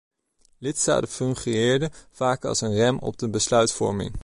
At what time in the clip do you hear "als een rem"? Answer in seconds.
2.45-2.99